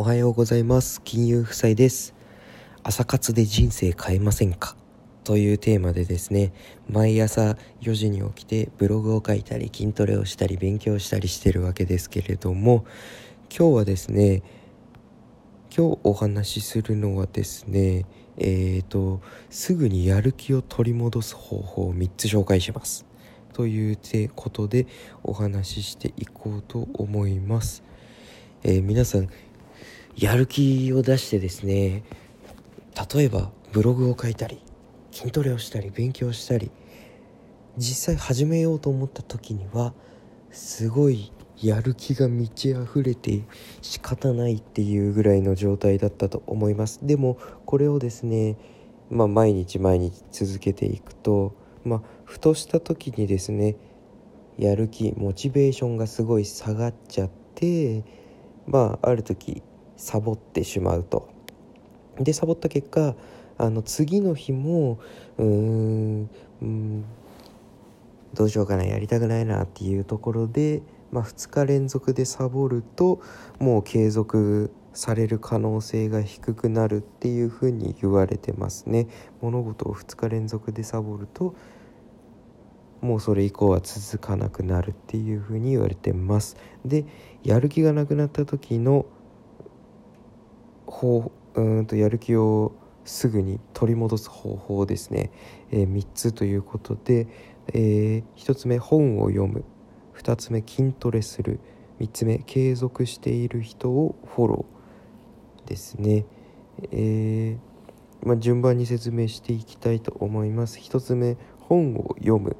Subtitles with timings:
[0.00, 1.02] おはようございます。
[1.02, 2.14] 金融夫妻です。
[2.82, 4.74] 朝活で人生変えませんか？
[5.24, 6.54] というテーマでですね
[6.88, 12.86] 毎朝4時に起きてブログを書いたり筋トレをしたり勉強したりしてるわけですけれども
[13.54, 14.42] 今日はですね
[15.76, 18.06] 今日お話しするのはですね
[18.38, 19.20] えーと
[19.50, 23.04] すぐにやる気を取り戻す方法を3つ紹介します。
[23.52, 23.98] という
[24.34, 24.86] ことで
[25.22, 27.82] お話ししていこうと思います、
[28.62, 29.28] えー、皆さん
[30.16, 32.04] やる気を出してですね
[33.14, 34.60] 例えばブログを書いたり
[35.12, 36.70] 筋トレをしたり勉強したり
[37.76, 39.94] 実際始めようと思った時には
[40.50, 41.32] すごい
[41.62, 43.42] やる気が満ち溢れて
[43.82, 47.06] 仕方ないっていうぐらいの状態だったと思います。
[47.06, 48.56] でもこれをですね
[49.10, 51.54] まあ毎日毎日続けていくと
[51.84, 53.76] まあふとした時にですね
[54.58, 58.04] やる気モチベーションがすごい下がっちゃって
[58.66, 59.62] まあある時
[60.00, 61.28] サボってしまうと。
[62.18, 63.14] でサボった結果
[63.58, 64.98] あの次の日も
[65.38, 66.30] うーん
[66.62, 67.04] うん
[68.32, 73.20] どうしようかなやりたくないなっていうところで、まあ、2日連続でサボると
[73.58, 79.06] もう継続される可能性が低くなるっていうふうに言われてますね。
[79.42, 81.54] 物事を2日連続でサボると
[83.02, 86.56] もうそれ以降は続かなくなるっていうふうに言われてます。
[86.86, 87.04] で
[87.44, 89.04] やる気がなくなった時の
[90.90, 92.72] 方うんとやる気を
[93.04, 95.30] すぐに取り戻す方法ですね、
[95.70, 97.26] えー、3つということで、
[97.68, 99.64] えー、1つ目本を読む。
[100.16, 101.60] 2つ目筋トレする。
[102.00, 106.24] 3つ目継続している人をフォローですね、
[106.92, 110.78] えー、まあ、順番に説明していきたいと思います。
[110.78, 112.56] 1つ目本を読む。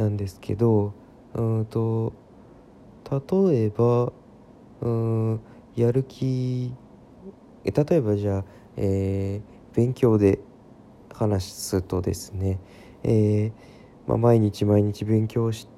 [0.00, 0.94] なんですけど
[1.34, 2.14] うんと
[3.10, 4.12] 例えば
[4.80, 5.40] うん
[5.76, 6.72] やる気
[7.64, 8.44] 例えばじゃあ、
[8.76, 10.38] えー、勉強で
[11.12, 12.58] 話すとですね、
[13.02, 13.52] えー、
[14.06, 15.68] まあ、毎日毎日勉強し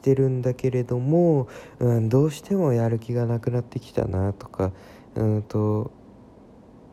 [0.00, 1.48] てるんだけれども、
[1.78, 4.72] うん、どうしてもやる気がなくなってきたなとか
[5.16, 5.90] うんと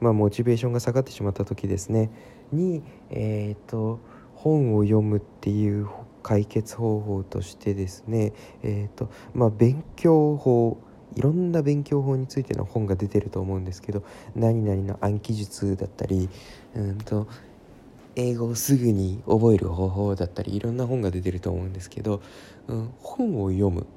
[0.04, 2.12] まあ、モチベーションが下がってしまった時ですね
[2.52, 4.02] に、えーと、
[4.36, 5.88] 本を読むっていう
[6.22, 8.34] 解決方法としてですね、
[8.64, 10.78] えーとまあ、勉強法
[11.16, 14.04] いろんな勉強法についての本が出てると思うんですけど
[14.36, 16.30] 何々の暗記術だったり
[16.76, 17.28] うんと
[18.16, 22.22] 英語をすぐに覚える方法だったりいろんな本が出てると思うんですけど、
[22.68, 23.88] うん、本を読む。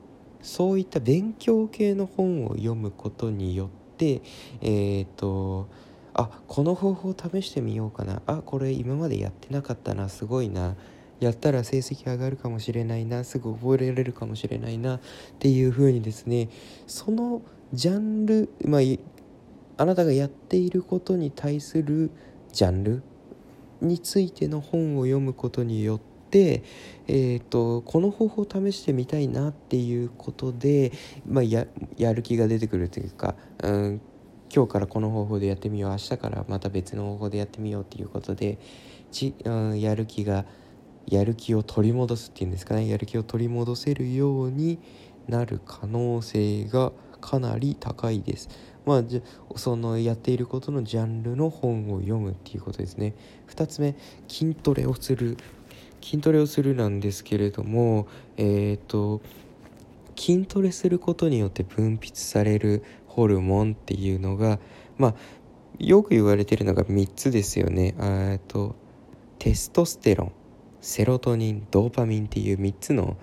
[0.42, 4.22] そういった勉強系の本を読むことによって
[4.60, 5.66] えっ、ー、と
[6.14, 8.22] あこの方法を試してみようかな。
[8.26, 10.08] あこれ今までやってなかったな。
[10.08, 10.76] すごいな。
[11.20, 15.00] やったら成績上がるかもしれないなすぐ覚えられるかもしれないなっ
[15.38, 16.48] ていう風にですね
[16.86, 18.80] そのジャンルまあ
[19.78, 22.10] あなたがやっていることに対する
[22.52, 23.02] ジャンル
[23.80, 26.00] についての本を読むことによっ
[26.30, 26.62] て、
[27.08, 30.92] えーと、この方法を試してみたいなっていうことで、
[31.26, 31.66] まあ、や
[32.14, 34.00] る気が出てくるというか、うん、
[34.54, 38.58] 今日からこの方法でやってみよう明日からまた別の方法でやってみようっていうことで
[39.10, 40.46] ち、うん、やる気が
[41.06, 44.78] やる気を取り戻すっていうんですかねやる気を取り戻せるように
[45.28, 48.48] なる可能性がかなり高いです。
[48.84, 49.20] まあ、じ
[49.56, 53.14] そのやっていることのジャンルの本を読むっていうことですね。
[53.48, 53.96] 2つ目
[54.28, 55.36] 筋トレをする
[56.00, 58.06] 筋トレをするなんですけれども
[58.36, 59.20] えっ、ー、と
[60.16, 64.60] 筋トレすることによって分泌されるホルモンっていうのが
[64.98, 65.14] まあ
[65.78, 67.96] よく言われてるのが3つですよね。
[68.00, 68.76] えっと
[69.40, 70.32] テストステロン
[70.86, 73.16] セロトニンドーパミンっていう3つの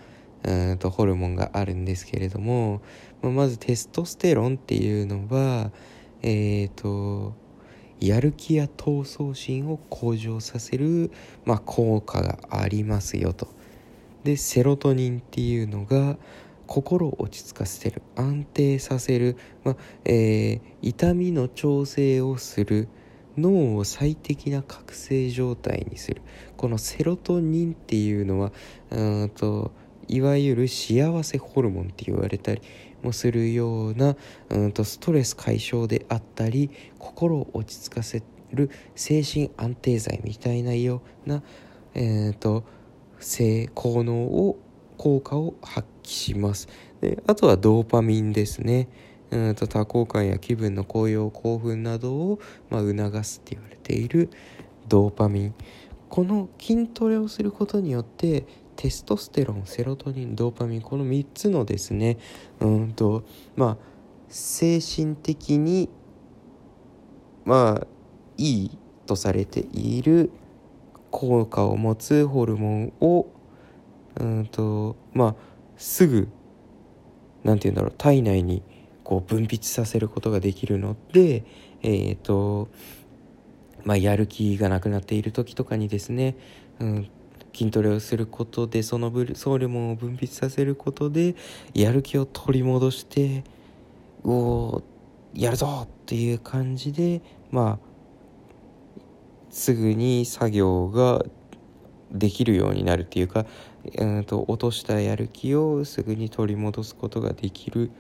[0.44, 2.82] うんとホルモンがあるんですけれども、
[3.22, 5.72] まあ、まずテストステロンっていうのは
[6.22, 7.34] えっ、ー、と
[8.02, 11.10] やる気や闘争心を向上させる、
[11.46, 13.48] まあ、効果がありますよと。
[14.26, 16.18] でセロトニンっていうのが
[16.68, 22.90] 心を落ち着かせる安定させる、まあえー、痛みの調整をする
[23.38, 26.22] 脳を最適な覚醒状態にする。
[26.58, 28.52] このセロトニンっていうのは
[28.92, 29.72] うんと
[30.08, 32.62] いわゆる幸せホルモンって言われたり
[33.02, 34.16] もするような
[34.50, 36.70] うんとストレス解消であったり
[37.00, 41.44] 心を落ち着かせる精神安定剤みたいなような、
[41.96, 42.64] えーと、
[43.20, 44.60] 性効能を
[44.98, 46.68] 効果を発揮します。
[47.02, 48.88] であとはドーパミンですね。
[49.34, 52.40] うんと多幸感や気分の高揚興奮などを、
[52.70, 54.30] まあ、促すって言われている
[54.88, 55.56] ドーパミン。
[56.10, 58.46] この筋トレをすることによって
[58.76, 62.20] テストステロンセロトニンドーパミンこの3つのですね
[62.60, 63.24] うんと
[63.56, 63.78] まあ
[64.30, 65.90] 精神的に
[67.46, 67.88] まあ
[68.38, 68.78] いい
[69.08, 70.30] とされている
[71.10, 73.28] 効果を持つホルモンを
[74.20, 75.36] うんとまあ
[75.78, 76.28] すぐ
[77.44, 78.62] 何て言うんだろう体内に
[79.04, 81.44] こう分泌させることができるので
[81.82, 82.70] え、ー、と
[83.84, 86.38] まあやる気がなくなっている時とかにですね、
[86.80, 87.10] うん、
[87.54, 91.36] 筋トレをすることでそのソウルモンを分泌させることで
[91.74, 93.44] やる気を取り戻して
[94.24, 94.84] おお
[95.34, 97.22] やるぞっていう感じで
[97.52, 97.94] まあ
[99.50, 101.24] すぐに作業が
[102.12, 103.46] できるようになるっていうか、
[103.98, 107.92] うんと落としたやる気をすぐに取り戻すことができる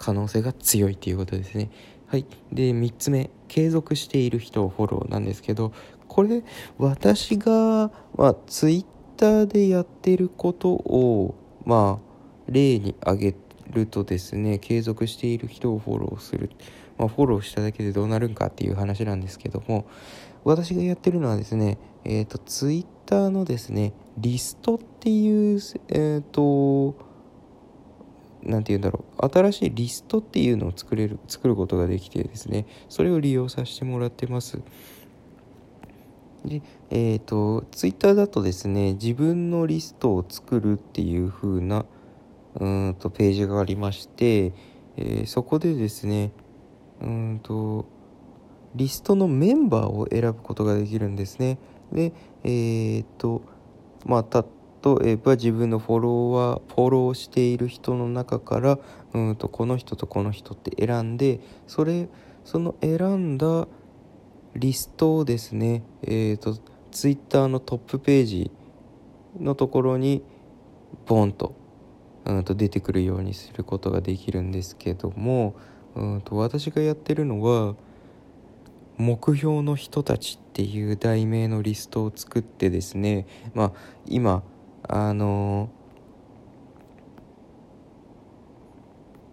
[0.00, 1.70] 可能性が強いっていうことですね。
[2.06, 3.30] はい、で3つ目。
[3.48, 5.72] 継続している人をフォローなんですけど
[6.06, 6.44] これ
[6.78, 12.10] 私が、まあ、Twitter でやってることを、まあ、
[12.46, 13.34] 例に挙げ
[13.70, 16.50] るとですね継続している人をフォローする、
[16.96, 19.84] まあ、フォローしただけでどうなるんかっていう話なんですけども
[20.44, 27.09] 私がやってるのはですねえっ、ー、と Twitter のですねリストっていうえっ、ー、と
[28.42, 29.28] 何て言うんだろう。
[29.28, 32.66] 新しいリストっていうのを作れる作ることができてですね。
[32.88, 34.60] それを利用させてもらってます。
[36.44, 41.84] でえっ、ー、とツイッターだとですね自分のリストを作るっていう風な
[42.58, 44.52] うんとページがありまして、
[44.96, 46.32] えー、そこでですね
[47.00, 47.86] うんと
[48.74, 51.58] リストのメンバーを選ぶことができるんですね。
[51.92, 52.12] で
[52.44, 53.42] えっ、ー、と
[54.06, 54.24] まあ
[54.82, 58.78] 例えば自分のフォロワーフォローしている人の中から
[59.12, 62.08] うんとこの人とこの人って選んでそれ
[62.44, 63.68] その選んだ
[64.56, 66.58] リストをですねえっ、ー、と
[66.90, 68.50] ツイッターのトップページ
[69.38, 70.22] のところに
[71.06, 71.54] ボンと
[72.24, 75.54] うんと出てくるようにすることができるんですけども
[75.94, 77.74] うんと私がやってるのは
[78.96, 83.72] 目標の人たちっていう題名のリストを作ってですねまあ
[84.06, 84.42] 今
[84.88, 85.70] あの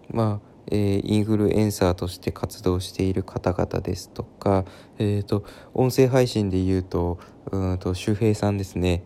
[0.10, 4.66] まあえー、インフルエンサーとして活動している方々ですとか、
[5.00, 7.20] えーと、音声配信で言うと
[7.52, 9.04] うんと周平さんですね。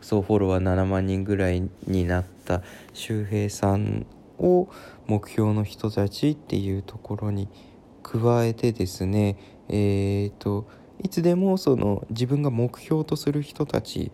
[0.00, 2.62] 総フォロワー7万人ぐらいになった
[2.92, 4.06] 周平さん
[4.38, 4.68] を
[5.06, 7.48] 目標の人たちっていうところに
[8.02, 9.36] 加えてですね
[9.68, 10.66] えーと
[11.02, 14.10] いつでもその自分が目標とする人たち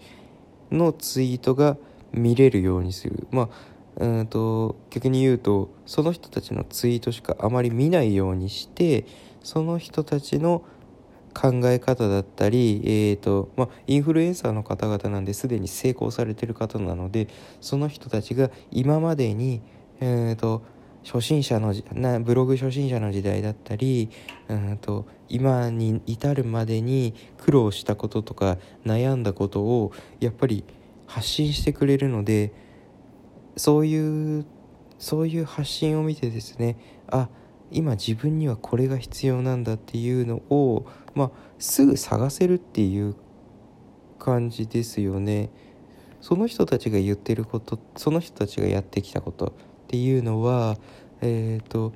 [0.73, 1.77] のツイートが
[2.13, 3.27] 見れるようにする。
[3.31, 3.49] まあ
[3.97, 9.05] うんと逆に言うとその人たちのツイートしかあまり見ないようにして
[9.43, 10.65] その人たちの
[11.35, 17.29] 考え方だったり、えーとまあ、インフルエンサーの方々なんですでに成功されてる方なので
[17.61, 19.63] その人たちが今までに、
[20.01, 20.63] えーと、
[21.05, 21.75] 初心者の
[22.21, 24.11] ブログ初心者の時代だったり
[24.49, 30.63] うんと今に至るまでに苦労したこととか悩んだことをやっぱり
[31.07, 32.53] 発信してくれるので
[33.57, 34.45] そういう
[34.99, 36.77] そういう発信を見てですね
[37.09, 37.31] あ
[37.71, 43.17] 今自分にはこれが必要なんだっていうのを、まあ、すぐ探せるっていう
[44.19, 45.49] 感じですよね。
[46.21, 49.53] その人たちが言ってることその人たちがやってきたことっ
[49.89, 50.77] ていうのは
[51.23, 51.95] えっ、ー、と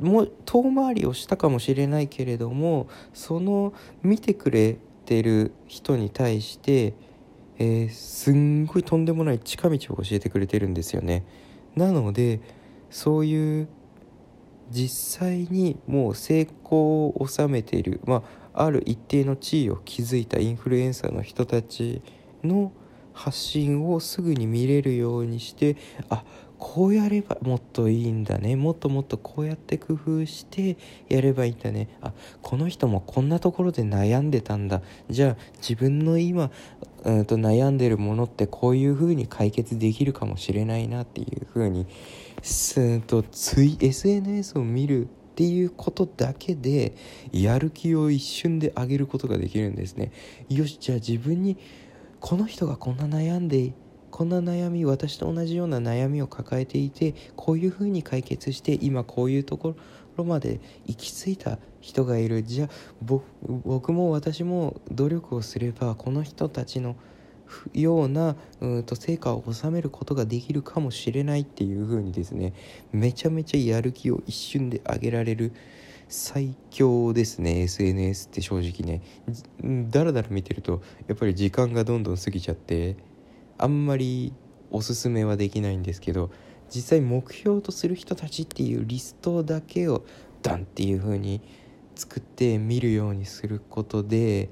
[0.00, 6.94] も遠回りをしたかもしれないけれどもその見てくれてる人に対して
[7.60, 11.24] えー、すんごいとんでもない近道を教えてくれてるんですよね。
[11.76, 12.40] なので
[12.88, 13.68] そういう
[14.70, 18.22] 実際にもう成功を収めている、ま
[18.54, 22.00] あ、ある一定の地位を築いたインフルエンサーの人たち
[22.42, 22.72] の
[23.12, 25.76] 発信をすぐに見れるようにして
[26.08, 26.24] あ
[26.60, 28.54] こうやればもっといいんだね。
[28.54, 30.76] もっともっとこうやって工夫して
[31.08, 31.88] やればいいんだね。
[32.02, 32.12] あ
[32.42, 34.82] この人もこんなところで悩んでたんだ。
[35.08, 36.50] じゃあ自分の今
[37.04, 41.86] うんと悩んでるものってこういう風に解決できるかもしれないなっていう風に
[42.42, 46.94] すとつい SNS を見るっていうことだけで
[47.32, 50.12] やる気を一瞬で上げることができるんですね。
[50.50, 51.56] よしじゃあ自分に
[52.20, 53.72] この人がこんな悩んで
[54.20, 59.76] こんな悩み私と同じような悩みを抱えていてこういうふうに解決して今こういうとこ
[60.18, 62.42] ろまで行き着いた人がいる。
[62.42, 62.68] じゃあ
[63.64, 66.96] 僕も私も努力をすればこの人たちの
[67.72, 72.52] ようなうんと成果を収めることができるかもしれないっていう風にですね
[72.92, 75.52] めちゃめちゃやる気を一瞬で上げられる。
[76.10, 79.00] 最強ですね SNS って正直ね。
[79.88, 83.08] だらだら見てるとやっぱり時間がどんどん過ぎちゃって。
[83.62, 84.32] あんまり
[84.70, 86.30] おすすめはできないんですけど
[86.74, 90.04] 実際目標とする人たちっていうリストだけを
[90.42, 91.42] ダンっていう風に
[91.94, 94.48] 作ってみるようにすることで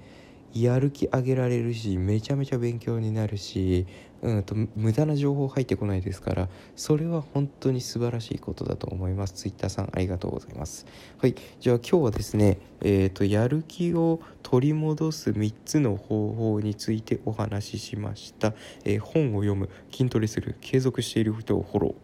[0.54, 3.86] やる気上げられるしめちゃめちゃ勉強になるし、
[4.22, 9.34] うんと、無駄な情報入ってこないですからそれは本当に素晴らしいことだと思います。
[9.34, 10.86] ツイッターさんありがとうございます。
[11.18, 21.94] はいじゃあ今日はですねえっ、ー、とやる気を取り戻す3つの方法についてお話ししました、えー、本を読む筋トレする継続している人をフォロ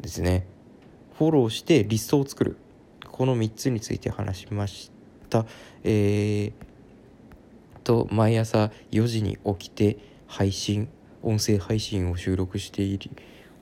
[0.00, 0.46] ーですね。
[1.18, 2.56] フォローしてリストを作る。
[3.10, 4.92] この3つについて話しまし
[5.28, 5.44] た。
[5.82, 6.67] えー
[7.88, 10.90] と毎朝4時に起きて配信
[11.22, 12.86] 音声配信を収録して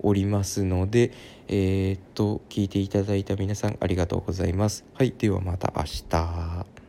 [0.00, 1.12] おりますので
[1.46, 4.84] えー、っと聞いていただいた皆さんありがとうございます。
[4.94, 6.85] はいではまた明日。